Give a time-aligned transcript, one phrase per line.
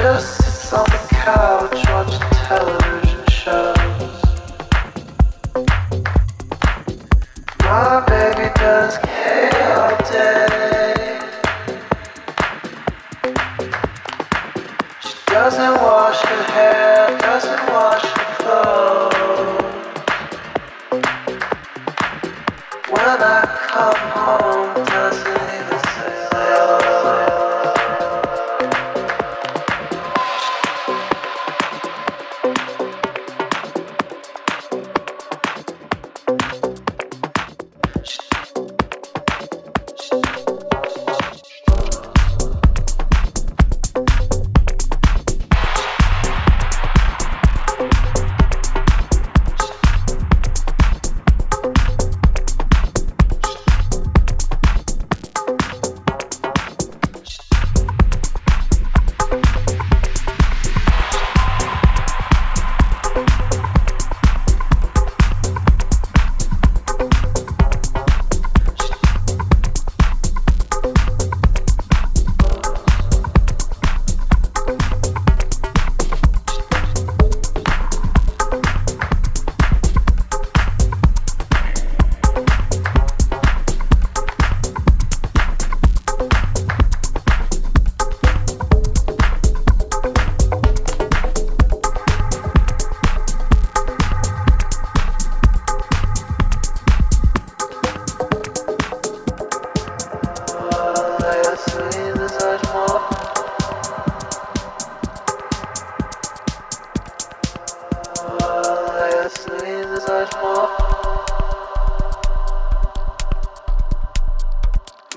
[0.00, 0.39] Adiós.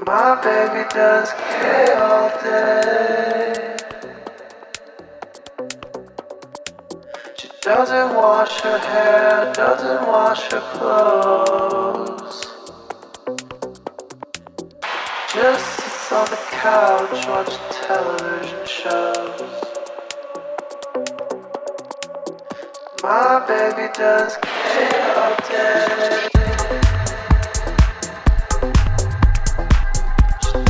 [0.06, 3.78] My baby does care all day.
[7.38, 12.46] She doesn't wash her hair, doesn't wash her clothes.
[15.34, 19.42] Just sits on the couch, watching television shows.
[23.02, 26.33] My baby does care all day.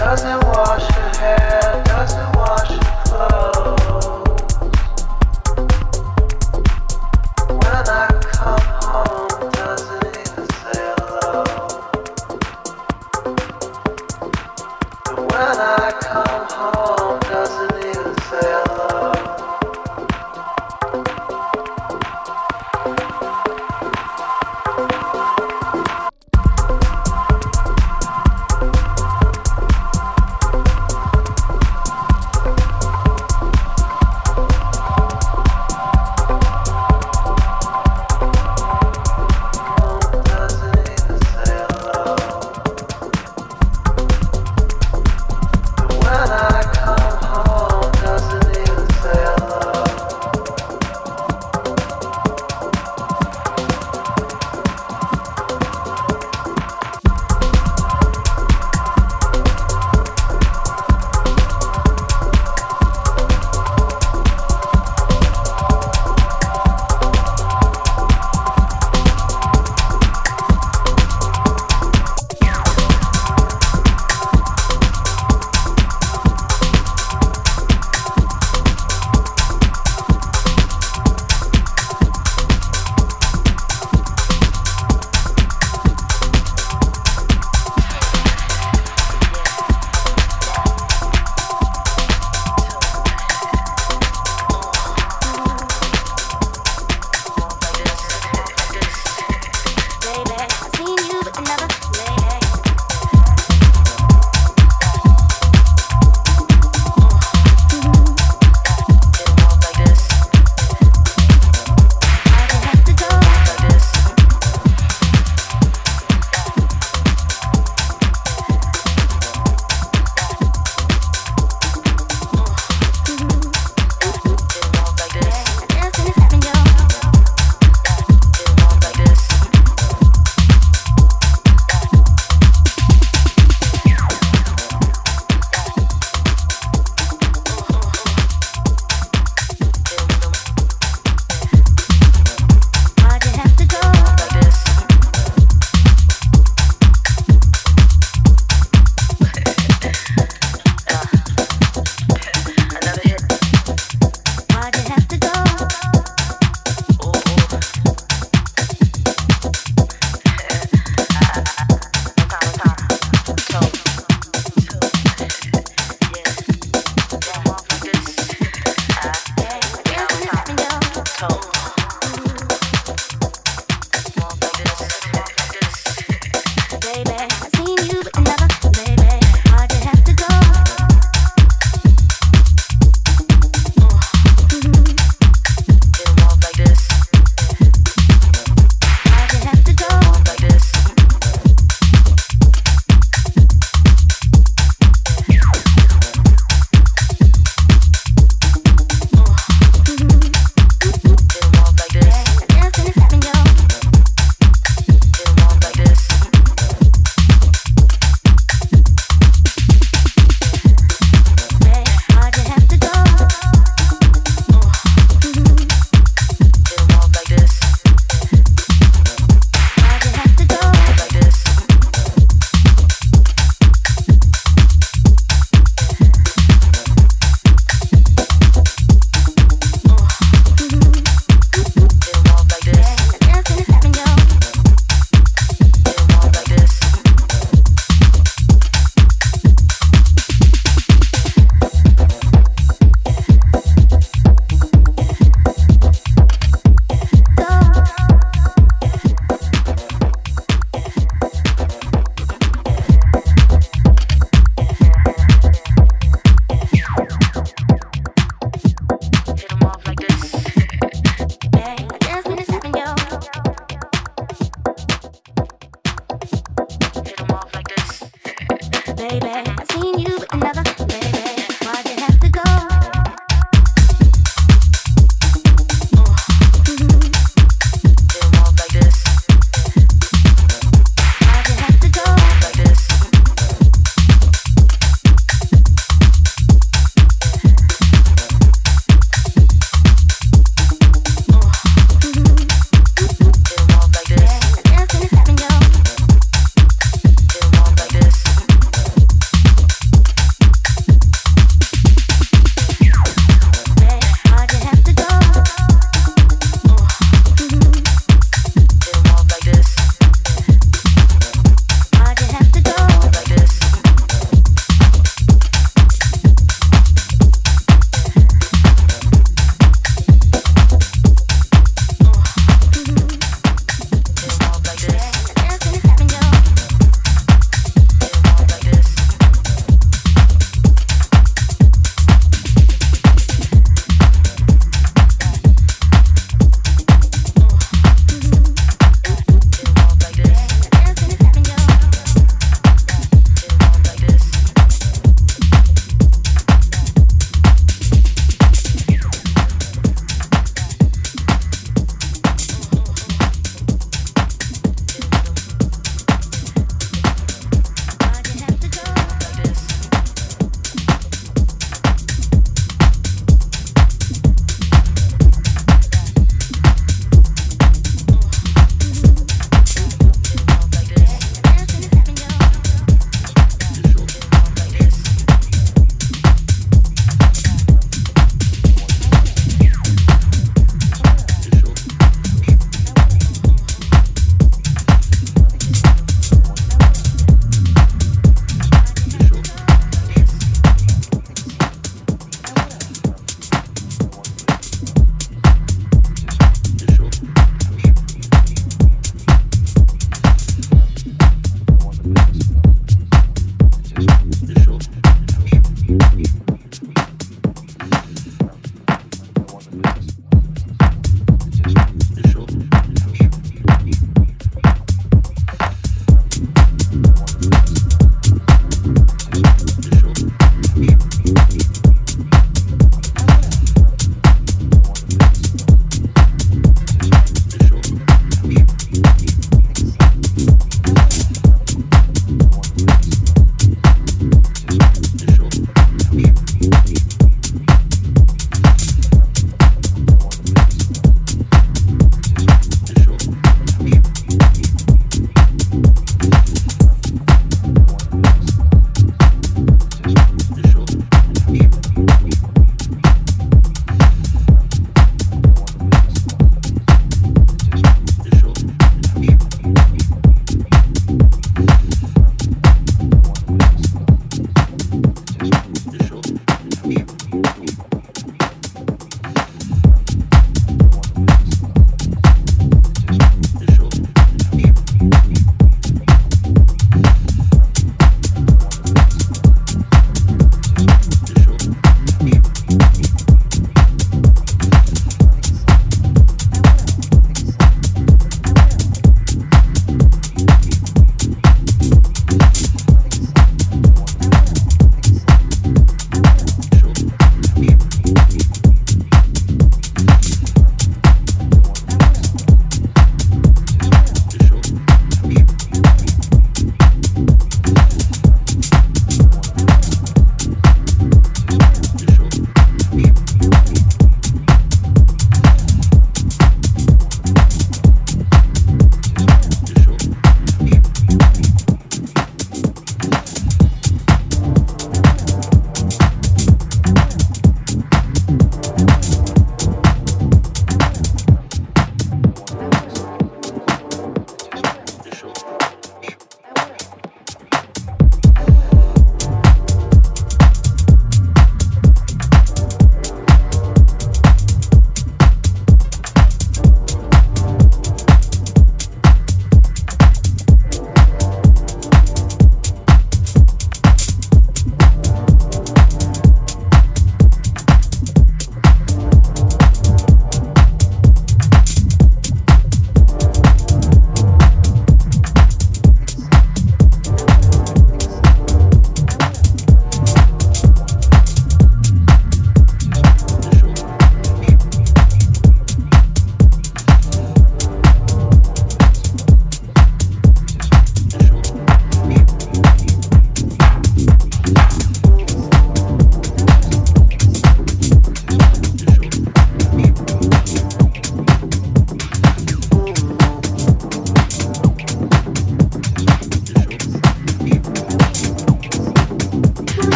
[0.00, 1.89] doesn't wash her hair.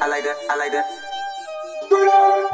[0.00, 2.51] I like that, I like that.